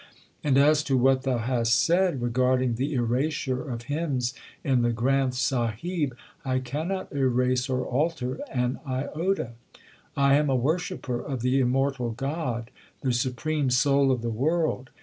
[0.43, 5.35] And as to what thou hast said regarding the erasure of hymns in the Granth
[5.35, 9.51] Sahib, I cannot erase or alter an iota.
[10.17, 14.89] I am a worshipper of the Immortal God, the Supreme Soul of the world.